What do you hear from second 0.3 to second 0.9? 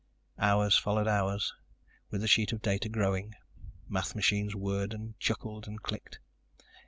Hours